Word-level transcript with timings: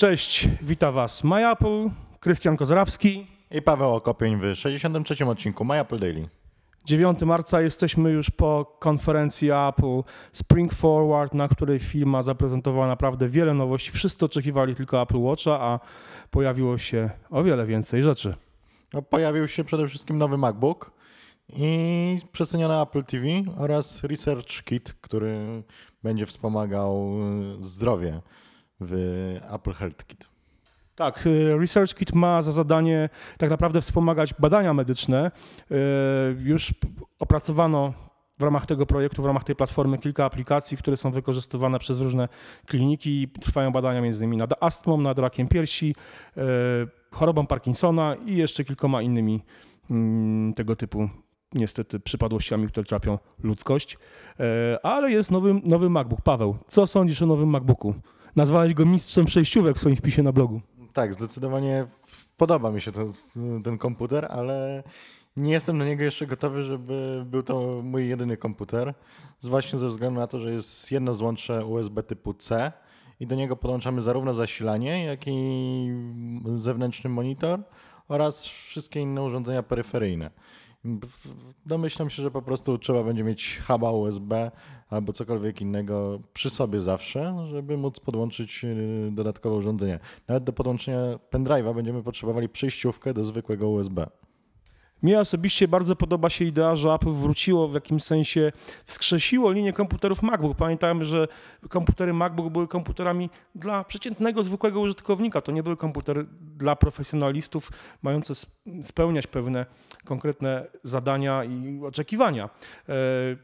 Cześć, 0.00 0.48
witam 0.62 0.94
Was 0.94 1.24
MyApple, 1.24 1.90
Krystian 2.20 2.56
Kozrawski. 2.56 3.26
I 3.50 3.62
Paweł 3.62 3.94
Okopień 3.94 4.40
w 4.40 4.54
63. 4.54 5.26
odcinku 5.26 5.64
My 5.64 5.80
Apple 5.80 5.98
Daily. 5.98 6.28
9 6.84 7.20
marca 7.22 7.60
jesteśmy 7.60 8.10
już 8.10 8.30
po 8.30 8.76
konferencji 8.78 9.50
Apple 9.50 10.02
Spring 10.32 10.74
Forward, 10.74 11.34
na 11.34 11.48
której 11.48 11.78
firma 11.78 12.22
zaprezentowała 12.22 12.86
naprawdę 12.86 13.28
wiele 13.28 13.54
nowości. 13.54 13.90
Wszyscy 13.90 14.24
oczekiwali 14.24 14.74
tylko 14.74 15.02
Apple 15.02 15.18
Watcha, 15.18 15.60
a 15.60 15.80
pojawiło 16.30 16.78
się 16.78 17.10
o 17.30 17.42
wiele 17.42 17.66
więcej 17.66 18.02
rzeczy. 18.02 18.34
No, 18.92 19.02
pojawił 19.02 19.48
się 19.48 19.64
przede 19.64 19.88
wszystkim 19.88 20.18
nowy 20.18 20.38
MacBook 20.38 20.92
i 21.48 22.18
przecenione 22.32 22.82
Apple 22.82 23.04
TV 23.04 23.26
oraz 23.56 24.04
Research 24.04 24.64
Kit, 24.64 24.94
który 25.00 25.62
będzie 26.02 26.26
wspomagał 26.26 27.14
y, 27.60 27.64
zdrowie 27.64 28.20
w 28.80 29.36
Apple 29.54 29.72
Health 29.72 30.06
Kit. 30.06 30.30
Tak, 31.00 31.26
y, 31.26 31.58
Research 31.58 31.94
Kit 31.94 32.14
ma 32.14 32.42
za 32.42 32.52
zadanie 32.52 33.08
tak 33.38 33.50
naprawdę 33.50 33.80
wspomagać 33.80 34.34
badania 34.38 34.74
medyczne. 34.74 35.30
Y, 35.70 35.74
Już 36.42 36.74
opracowano 37.18 37.92
w 38.38 38.42
ramach 38.42 38.66
tego 38.66 38.86
projektu, 38.86 39.22
w 39.22 39.26
ramach 39.26 39.44
tej 39.44 39.56
platformy 39.56 39.98
kilka 39.98 40.24
aplikacji, 40.24 40.76
które 40.76 40.96
są 40.96 41.10
wykorzystywane 41.10 41.78
przez 41.78 42.00
różne 42.00 42.28
kliniki. 42.66 43.28
Trwają 43.28 43.72
badania 43.72 44.00
między 44.00 44.24
innymi 44.24 44.36
nad 44.36 44.62
astmą, 44.62 45.00
nad 45.00 45.18
rakiem 45.18 45.48
piersi, 45.48 45.94
y, 46.36 46.40
chorobą 47.10 47.46
Parkinsona 47.46 48.14
i 48.26 48.36
jeszcze 48.36 48.64
kilkoma 48.64 49.02
innymi 49.02 49.42
mm, 49.90 50.54
tego 50.54 50.76
typu 50.76 51.08
niestety 51.52 52.00
przypadłościami, 52.00 52.68
które 52.68 52.84
trapią 52.84 53.18
ludzkość. 53.42 53.98
Ale 54.82 55.10
jest 55.10 55.30
nowy, 55.30 55.60
nowy 55.64 55.90
MacBook. 55.90 56.20
Paweł, 56.20 56.56
co 56.68 56.86
sądzisz 56.86 57.22
o 57.22 57.26
nowym 57.26 57.48
MacBooku? 57.48 57.94
Nazwałeś 58.36 58.74
go 58.74 58.86
mistrzem 58.86 59.26
przejściówek 59.26 59.76
w 59.76 59.80
swoim 59.80 59.96
wpisie 59.96 60.22
na 60.22 60.32
blogu. 60.32 60.60
Tak, 60.92 61.14
zdecydowanie 61.14 61.86
podoba 62.36 62.70
mi 62.70 62.80
się 62.80 62.92
to, 62.92 63.04
ten 63.64 63.78
komputer, 63.78 64.26
ale 64.30 64.82
nie 65.36 65.52
jestem 65.52 65.78
na 65.78 65.84
niego 65.84 66.04
jeszcze 66.04 66.26
gotowy, 66.26 66.62
żeby 66.62 67.24
był 67.26 67.42
to 67.42 67.80
mój 67.84 68.08
jedyny 68.08 68.36
komputer. 68.36 68.94
Właśnie 69.42 69.78
ze 69.78 69.88
względu 69.88 70.20
na 70.20 70.26
to, 70.26 70.40
że 70.40 70.52
jest 70.52 70.92
jedno 70.92 71.14
złącze 71.14 71.66
USB 71.66 72.02
typu 72.02 72.34
C 72.34 72.72
i 73.20 73.26
do 73.26 73.36
niego 73.36 73.56
podłączamy 73.56 74.02
zarówno 74.02 74.34
zasilanie, 74.34 75.04
jak 75.04 75.20
i 75.26 75.92
zewnętrzny 76.56 77.10
monitor 77.10 77.60
oraz 78.08 78.44
wszystkie 78.44 79.00
inne 79.00 79.22
urządzenia 79.22 79.62
peryferyjne. 79.62 80.30
Domyślam 81.66 82.10
się, 82.10 82.22
że 82.22 82.30
po 82.30 82.42
prostu 82.42 82.78
trzeba 82.78 83.04
będzie 83.04 83.24
mieć 83.24 83.60
huba 83.66 83.92
USB 83.92 84.50
albo 84.88 85.12
cokolwiek 85.12 85.60
innego 85.60 86.20
przy 86.32 86.50
sobie 86.50 86.80
zawsze, 86.80 87.46
żeby 87.50 87.76
móc 87.76 88.00
podłączyć 88.00 88.62
yy, 88.62 89.10
dodatkowe 89.12 89.56
urządzenie. 89.56 89.98
Nawet 90.28 90.44
do 90.44 90.52
podłączenia 90.52 90.98
pendrive'a 91.30 91.74
będziemy 91.74 92.02
potrzebowali 92.02 92.48
przejściówkę 92.48 93.14
do 93.14 93.24
zwykłego 93.24 93.68
USB. 93.68 94.06
Mnie 95.02 95.20
osobiście 95.20 95.68
bardzo 95.68 95.96
podoba 95.96 96.30
się 96.30 96.44
idea, 96.44 96.76
że 96.76 96.92
Apple 96.92 97.10
wróciło 97.12 97.68
w 97.68 97.74
jakimś 97.74 98.02
sensie, 98.02 98.52
wskrzesiło 98.84 99.50
linię 99.50 99.72
komputerów 99.72 100.22
MacBook. 100.22 100.56
Pamiętajmy, 100.56 101.04
że 101.04 101.28
komputery 101.68 102.12
MacBook 102.12 102.52
były 102.52 102.68
komputerami 102.68 103.30
dla 103.54 103.84
przeciętnego, 103.84 104.42
zwykłego 104.42 104.80
użytkownika. 104.80 105.40
To 105.40 105.52
nie 105.52 105.62
były 105.62 105.76
komputery 105.76 106.26
dla 106.40 106.76
profesjonalistów, 106.76 107.70
mające 108.02 108.32
sp- 108.42 108.54
spełniać 108.82 109.26
pewne 109.26 109.66
konkretne 110.04 110.66
zadania 110.82 111.44
i 111.44 111.80
oczekiwania. 111.84 112.50
E, 112.88 112.92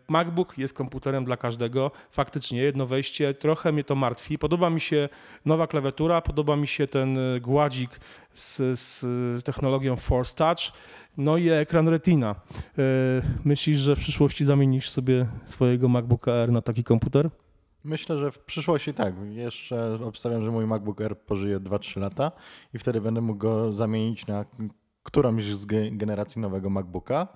MacBook 0.08 0.58
jest 0.58 0.74
komputerem 0.74 1.24
dla 1.24 1.36
każdego. 1.36 1.90
Faktycznie 2.10 2.60
jedno 2.62 2.86
wejście, 2.86 3.34
trochę 3.34 3.72
mnie 3.72 3.84
to 3.84 3.94
martwi. 3.94 4.38
Podoba 4.38 4.70
mi 4.70 4.80
się 4.80 5.08
nowa 5.44 5.66
klawiatura, 5.66 6.20
podoba 6.20 6.56
mi 6.56 6.66
się 6.66 6.86
ten 6.86 7.18
e, 7.18 7.40
gładzik 7.40 7.90
z, 8.34 8.78
z 8.80 9.44
technologią 9.44 9.96
Force 9.96 10.34
Touch. 10.34 10.72
No 11.16 11.36
i 11.36 11.48
ekran 11.48 11.88
Retina. 11.88 12.34
E, 12.78 12.82
Myślisz, 13.44 13.78
że 13.78 13.96
w 13.96 13.98
przyszłości 13.98 14.44
zamienisz 14.44 14.90
sobie 14.90 15.26
swojego 15.44 15.88
MacBooka 15.88 16.32
Air 16.32 16.52
na 16.52 16.62
taki 16.62 16.84
komputer? 16.84 17.30
Myślę, 17.84 18.18
że 18.18 18.30
w 18.32 18.38
przyszłości 18.38 18.94
tak. 18.94 19.14
Jeszcze 19.30 19.98
obstawiam, 20.04 20.44
że 20.44 20.50
mój 20.50 20.66
MacBook 20.66 21.00
Air 21.00 21.18
pożyje 21.18 21.60
2-3 21.60 22.00
lata 22.00 22.32
i 22.74 22.78
wtedy 22.78 23.00
będę 23.00 23.20
mógł 23.20 23.38
go 23.38 23.72
zamienić 23.72 24.26
na 24.26 24.44
którąś 25.02 25.44
z 25.44 25.66
ge- 25.66 25.96
generacji 25.96 26.40
nowego 26.40 26.70
MacBooka. 26.70 27.28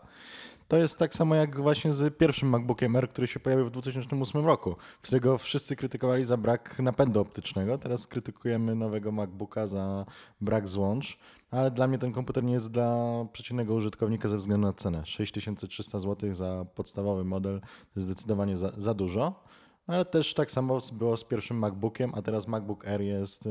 To 0.71 0.77
jest 0.77 0.99
tak 0.99 1.15
samo 1.15 1.35
jak 1.35 1.61
właśnie 1.61 1.93
z 1.93 2.17
pierwszym 2.17 2.49
MacBookiem 2.49 2.97
Air, 2.97 3.09
który 3.09 3.27
się 3.27 3.41
pojawił 3.41 3.67
w 3.67 3.71
2008 3.71 4.47
roku, 4.47 4.77
którego 5.03 5.39
wszyscy 5.39 5.77
krytykowali 5.77 6.25
za 6.25 6.37
brak 6.37 6.79
napędu 6.79 7.21
optycznego. 7.21 7.79
Teraz 7.79 8.07
krytykujemy 8.07 8.75
nowego 8.75 9.13
MacBooka 9.13 9.67
za 9.67 10.07
brak 10.41 10.69
złącz, 10.69 11.19
ale 11.51 11.71
dla 11.71 11.87
mnie 11.87 11.99
ten 11.99 12.13
komputer 12.13 12.45
nie 12.45 12.53
jest 12.53 12.71
dla 12.71 12.97
przeciętnego 13.33 13.75
użytkownika 13.75 14.29
ze 14.29 14.37
względu 14.37 14.67
na 14.67 14.73
cenę. 14.73 15.07
6300 15.07 15.99
zł 15.99 16.35
za 16.35 16.67
podstawowy 16.75 17.25
model 17.25 17.61
zdecydowanie 17.97 18.57
za, 18.57 18.73
za 18.79 18.95
dużo. 18.95 19.45
Ale 19.87 20.05
też 20.05 20.35
tak 20.35 20.51
samo 20.51 20.79
było 20.93 21.17
z 21.17 21.25
pierwszym 21.25 21.59
MacBookiem, 21.59 22.13
a 22.15 22.23
teraz 22.23 22.49
MacBook 22.49 22.89
Air 22.89 23.01
jest 23.01 23.47
y, 23.47 23.51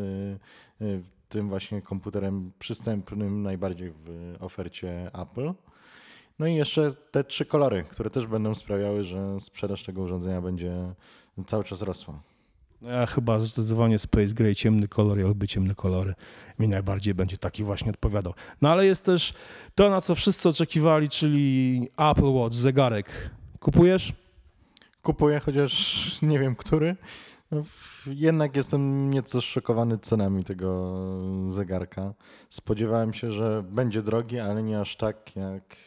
y, 0.81 1.03
tym 1.29 1.49
właśnie 1.49 1.81
komputerem 1.81 2.51
przystępnym 2.59 3.41
najbardziej 3.41 3.91
w 3.91 4.35
ofercie 4.39 5.11
Apple. 5.13 5.53
No 6.39 6.47
i 6.47 6.55
jeszcze 6.55 6.93
te 7.11 7.23
trzy 7.23 7.45
kolory, 7.45 7.83
które 7.89 8.09
też 8.09 8.27
będą 8.27 8.55
sprawiały, 8.55 9.03
że 9.03 9.39
sprzedaż 9.39 9.83
tego 9.83 10.01
urządzenia 10.01 10.41
będzie 10.41 10.93
cały 11.47 11.63
czas 11.63 11.81
rosła. 11.81 12.21
No 12.81 12.89
ja 12.89 13.05
chyba 13.05 13.39
zdecydowanie 13.39 13.99
Space 13.99 14.33
Gray, 14.33 14.55
ciemny 14.55 14.87
kolor, 14.87 15.19
ja 15.19 15.27
lubię 15.27 15.47
ciemne 15.47 15.75
kolory. 15.75 16.13
Mi 16.59 16.67
najbardziej 16.67 17.13
będzie 17.13 17.37
taki 17.37 17.63
właśnie 17.63 17.91
odpowiadał. 17.91 18.33
No 18.61 18.69
ale 18.69 18.85
jest 18.85 19.05
też 19.05 19.33
to, 19.75 19.89
na 19.89 20.01
co 20.01 20.15
wszyscy 20.15 20.49
oczekiwali, 20.49 21.09
czyli 21.09 21.87
Apple 21.97 22.31
Watch, 22.31 22.55
zegarek. 22.55 23.29
Kupujesz? 23.59 24.13
Kupuję, 25.01 25.39
chociaż 25.39 26.17
nie 26.21 26.39
wiem 26.39 26.55
który. 26.55 26.95
No, 27.51 27.63
Jednak 28.07 28.55
jestem 28.55 29.11
nieco 29.11 29.41
zszokowany 29.41 29.97
cenami 29.97 30.43
tego 30.43 30.99
zegarka. 31.47 32.13
Spodziewałem 32.49 33.13
się, 33.13 33.31
że 33.31 33.63
będzie 33.71 34.01
drogi, 34.01 34.39
ale 34.39 34.63
nie 34.63 34.79
aż 34.79 34.95
tak, 34.95 35.35
jak 35.35 35.77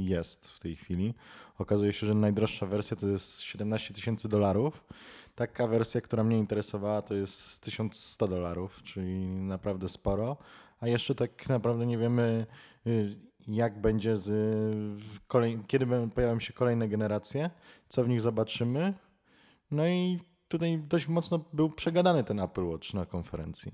jest 0.00 0.48
w 0.48 0.60
tej 0.60 0.76
chwili. 0.76 1.14
Okazuje 1.58 1.92
się, 1.92 2.06
że 2.06 2.14
najdroższa 2.14 2.66
wersja 2.66 2.96
to 2.96 3.06
jest 3.06 3.40
17 3.40 3.94
tysięcy 3.94 4.28
dolarów. 4.28 4.84
Taka 5.34 5.66
wersja, 5.66 6.00
która 6.00 6.24
mnie 6.24 6.38
interesowała, 6.38 7.02
to 7.02 7.14
jest 7.14 7.60
1100 7.60 8.28
dolarów, 8.28 8.82
czyli 8.82 9.26
naprawdę 9.26 9.88
sporo. 9.88 10.36
A 10.80 10.88
jeszcze 10.88 11.14
tak 11.14 11.48
naprawdę 11.48 11.86
nie 11.86 11.98
wiemy, 11.98 12.46
y, 12.86 13.10
jak 13.48 13.80
będzie 13.80 14.16
z 14.16 14.30
kolej... 15.26 15.58
kiedy 15.66 15.86
pojawią 16.14 16.40
się 16.40 16.52
kolejne 16.52 16.88
generacje, 16.88 17.50
co 17.88 18.04
w 18.04 18.08
nich 18.08 18.20
zobaczymy. 18.20 18.94
No 19.70 19.86
i 19.88 20.20
tutaj 20.50 20.78
dość 20.88 21.08
mocno 21.08 21.44
był 21.52 21.70
przegadany 21.70 22.24
ten 22.24 22.40
Apple 22.40 22.64
Watch 22.64 22.94
na 22.94 23.06
konferencji. 23.06 23.72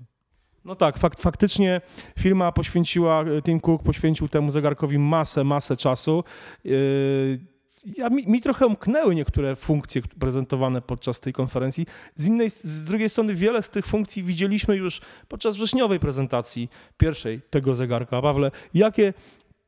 No 0.65 0.75
tak, 0.75 0.97
fakt, 0.97 1.21
faktycznie 1.21 1.81
firma 2.19 2.51
poświęciła, 2.51 3.25
Tim 3.43 3.59
Cook 3.59 3.83
poświęcił 3.83 4.27
temu 4.27 4.51
zegarkowi 4.51 4.99
masę, 4.99 5.43
masę 5.43 5.77
czasu. 5.77 6.23
Yy, 6.63 7.39
Ja, 7.97 8.09
mi, 8.09 8.27
mi 8.27 8.41
trochę 8.41 8.67
umknęły 8.67 9.15
niektóre 9.15 9.55
funkcje 9.55 10.01
prezentowane 10.19 10.81
podczas 10.81 11.19
tej 11.19 11.33
konferencji. 11.33 11.85
Z, 12.15 12.25
innej, 12.25 12.49
z 12.49 12.83
drugiej 12.83 13.09
strony 13.09 13.35
wiele 13.35 13.61
z 13.61 13.69
tych 13.69 13.85
funkcji 13.85 14.23
widzieliśmy 14.23 14.75
już 14.75 15.01
podczas 15.27 15.55
wrześniowej 15.55 15.99
prezentacji 15.99 16.69
pierwszej 16.97 17.41
tego 17.49 17.75
zegarka. 17.75 18.21
Pawle, 18.21 18.51
jakie 18.73 19.13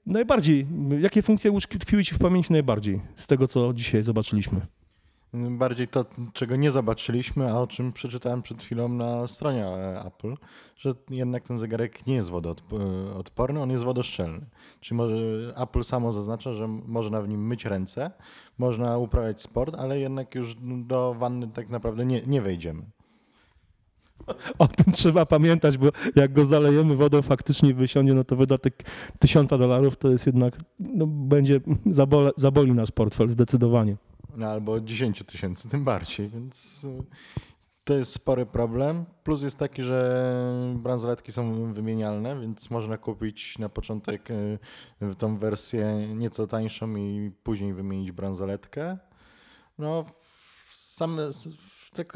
najbardziej, 0.06 0.68
jakie 1.00 1.22
funkcje 1.22 1.52
utkwiły 1.52 2.04
Ci 2.04 2.16
w 2.16 2.20
pamięci 2.20 2.52
najbardziej 2.52 3.02
z 3.16 3.28
tego, 3.28 3.48
co 3.48 3.74
dzisiaj 3.74 4.04
zobaczyliśmy? 4.04 4.79
Bardziej 5.34 5.88
to, 5.88 6.06
czego 6.34 6.56
nie 6.56 6.72
zobaczyliśmy, 6.72 7.52
a 7.52 7.60
o 7.60 7.68
czym 7.68 7.94
przeczytałem 7.94 8.42
przed 8.42 8.62
chwilą 8.64 8.90
na 8.90 9.28
stronie 9.28 9.66
e, 9.66 10.04
Apple, 10.06 10.36
że 10.78 10.94
jednak 11.10 11.44
ten 11.44 11.58
zegarek 11.58 12.08
nie 12.08 12.16
jest 12.16 12.30
wodoodporny, 12.30 13.62
on 13.62 13.72
jest 13.72 13.84
wodoszczelny. 13.84 14.46
Czyli 14.80 14.98
może 14.98 15.16
Apple 15.58 15.84
samo 15.84 16.12
zaznacza, 16.12 16.54
że 16.54 16.68
można 16.68 17.22
w 17.22 17.28
nim 17.28 17.48
myć 17.48 17.66
ręce, 17.66 18.12
można 18.58 18.98
uprawiać 18.98 19.42
sport, 19.42 19.76
ale 19.80 20.00
jednak 20.00 20.36
już 20.36 20.56
do 20.62 21.14
wanny 21.14 21.48
tak 21.48 21.70
naprawdę 21.70 22.06
nie, 22.06 22.22
nie 22.28 22.42
wejdziemy. 22.42 22.86
O 24.60 24.68
tym 24.68 24.94
trzeba 24.94 25.26
pamiętać, 25.26 25.78
bo 25.78 25.88
jak 26.16 26.34
go 26.34 26.46
zalejemy 26.46 26.96
wodą, 26.96 27.22
faktycznie 27.22 27.74
wysiądzie, 27.74 28.14
no 28.14 28.24
to 28.24 28.36
wydatek 28.36 28.84
tysiąca 29.20 29.58
dolarów 29.58 29.98
to 29.98 30.10
jest 30.10 30.26
jednak, 30.26 30.58
no, 30.80 31.08
będzie, 31.08 31.62
zabole, 31.86 32.32
zaboli 32.36 32.72
nasz 32.72 32.92
portfel 32.92 33.30
zdecydowanie. 33.30 33.98
No, 34.40 34.48
albo 34.48 34.80
10 34.82 35.24
tysięcy, 35.24 35.70
tym 35.70 35.84
bardziej, 35.84 36.30
więc 36.30 36.84
y, 36.84 37.04
to 37.84 37.94
jest 37.94 38.14
spory 38.14 38.46
problem. 38.46 39.06
Plus 39.24 39.44
jest 39.44 39.58
taki, 39.58 39.84
że 39.84 40.74
bransoletki 40.76 41.32
są 41.32 41.74
wymienialne, 41.74 42.42
więc 42.42 42.70
można 42.70 42.98
kupić 42.98 43.58
na 43.58 43.70
początek 43.70 44.32
y, 44.32 44.60
tą 45.18 45.38
wersję 45.38 46.08
nieco 46.16 46.48
tańszą 46.48 46.96
i 46.96 47.32
później 47.44 47.74
wymienić 47.74 48.12
bransoletkę. 48.12 48.98
No, 49.78 50.06
sam, 50.72 51.18
tak, 51.94 52.14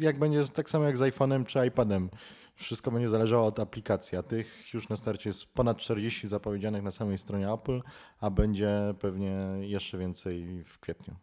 jak 0.00 0.18
będzie 0.18 0.44
tak 0.44 0.70
samo 0.70 0.84
jak 0.84 0.98
z 0.98 1.00
iPhone'em 1.00 1.44
czy 1.44 1.66
iPadem. 1.66 2.10
Wszystko 2.56 2.90
będzie 2.90 3.08
zależało 3.08 3.46
od 3.46 3.60
aplikacji, 3.60 4.18
a 4.18 4.22
tych 4.22 4.74
już 4.74 4.88
na 4.88 4.96
starcie 4.96 5.30
jest 5.30 5.54
ponad 5.54 5.78
40 5.78 6.28
zapowiedzianych 6.28 6.82
na 6.82 6.90
samej 6.90 7.18
stronie 7.18 7.52
Apple, 7.52 7.82
a 8.20 8.30
będzie 8.30 8.94
pewnie 9.00 9.36
jeszcze 9.60 9.98
więcej 9.98 10.64
w 10.64 10.78
kwietniu. 10.78 11.14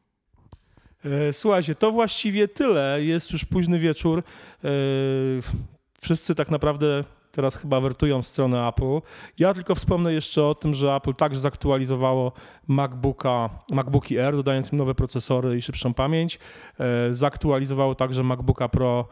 E, 1.06 1.34
Słuchajcie, 1.34 1.76
to 1.76 1.92
właściwie 1.92 2.48
tyle. 2.48 2.98
Jest 3.04 3.32
już 3.32 3.46
późny 3.46 3.80
wieczór. 3.80 4.24
E, 4.64 4.70
Wszyscy 6.02 6.36
tak 6.36 6.52
naprawdę 6.52 7.04
teraz 7.32 7.56
chyba 7.56 7.80
wertują 7.82 8.24
stronę 8.24 8.68
Apple. 8.68 9.00
Ja 9.40 9.54
tylko 9.54 9.76
wspomnę 9.76 10.14
jeszcze 10.14 10.46
o 10.46 10.56
tym, 10.56 10.74
że 10.74 10.96
Apple 10.96 11.14
także 11.14 11.40
zaktualizowało 11.40 12.32
MacBooka, 12.68 13.50
MacBooki 13.72 14.20
Air, 14.20 14.36
dodając 14.36 14.72
im 14.72 14.78
nowe 14.78 14.96
procesory 14.96 15.58
i 15.58 15.62
szybszą 15.62 15.94
pamięć. 15.94 16.40
E, 16.80 17.14
Zaktualizowało 17.14 17.96
także 17.96 18.24
MacBooka 18.24 18.70
Pro 18.70 19.08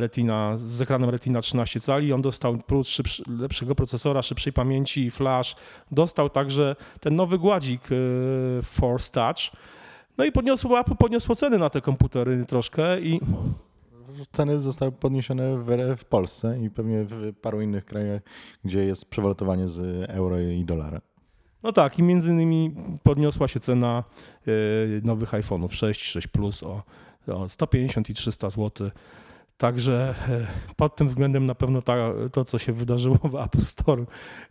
Retina 0.00 0.56
z 0.56 0.82
ekranem 0.82 1.10
Retina 1.10 1.40
13 1.40 1.80
cali. 1.80 2.12
On 2.12 2.22
dostał 2.22 2.58
plus 2.58 2.88
szybszy, 2.88 3.22
lepszego 3.38 3.74
procesora, 3.74 4.22
szybszej 4.22 4.52
pamięci 4.52 5.00
i 5.00 5.10
flash. 5.10 5.56
Dostał 5.90 6.30
także 6.30 6.76
ten 7.00 7.16
nowy 7.16 7.38
gładzik 7.38 7.82
Force 8.62 9.12
Touch. 9.12 9.62
No 10.18 10.24
i 10.24 10.32
podniosło, 10.32 10.80
Apple 10.80 10.96
podniosło 10.96 11.34
ceny 11.34 11.58
na 11.58 11.70
te 11.70 11.80
komputery 11.80 12.44
troszkę 12.44 13.00
i 13.00 13.20
Ceny 14.32 14.60
zostały 14.60 14.92
podniesione 14.92 15.58
w, 15.58 15.96
w 15.98 16.04
Polsce 16.04 16.58
i 16.60 16.70
pewnie 16.70 17.04
w 17.04 17.32
paru 17.40 17.60
innych 17.60 17.84
krajach, 17.84 18.22
gdzie 18.64 18.84
jest 18.84 19.10
przewalotowanie 19.10 19.68
z 19.68 20.10
euro 20.10 20.40
i 20.40 20.64
dolara. 20.64 21.00
no 21.62 21.72
tak, 21.72 21.98
i 21.98 22.02
między 22.02 22.30
innymi 22.30 22.74
podniosła 23.02 23.48
się 23.48 23.60
cena 23.60 24.04
e, 24.46 24.50
nowych 25.02 25.32
iPhone'ów 25.32 25.72
6, 25.72 26.02
6 26.04 26.26
Plus 26.28 26.62
o, 26.62 26.82
o 27.26 27.48
150 27.48 28.10
i 28.10 28.14
300 28.14 28.50
zł. 28.50 28.90
Także 29.56 30.14
e, 30.28 30.46
pod 30.76 30.96
tym 30.96 31.08
względem 31.08 31.46
na 31.46 31.54
pewno 31.54 31.82
ta, 31.82 31.94
to, 32.32 32.44
co 32.44 32.58
się 32.58 32.72
wydarzyło 32.72 33.18
w 33.24 33.34
Apple 33.34 33.60
Store, 33.64 34.04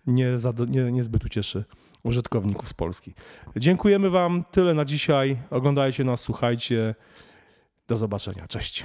nie, 0.07 0.38
zado- 0.38 0.69
nie, 0.69 0.92
niezbyt 0.92 1.25
ucieszy 1.25 1.63
użytkowników 2.03 2.69
z 2.69 2.74
Polski. 2.74 3.13
Dziękujemy 3.56 4.09
Wam. 4.09 4.44
Tyle 4.51 4.74
na 4.74 4.86
dzisiaj. 4.86 5.38
Oglądajcie 5.50 6.03
nas, 6.03 6.21
słuchajcie. 6.21 6.95
Do 7.88 7.98
zobaczenia. 7.98 8.48
Cześć. 8.48 8.83